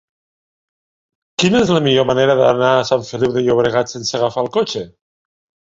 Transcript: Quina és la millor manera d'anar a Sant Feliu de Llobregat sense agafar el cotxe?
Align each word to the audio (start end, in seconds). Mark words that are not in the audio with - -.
Quina 1.43 1.61
és 1.65 1.73
la 1.75 1.83
millor 1.89 2.09
manera 2.13 2.37
d'anar 2.41 2.73
a 2.79 2.89
Sant 2.93 3.05
Feliu 3.13 3.37
de 3.39 3.47
Llobregat 3.51 3.95
sense 3.95 4.19
agafar 4.21 4.47
el 4.47 4.53
cotxe? 4.59 4.87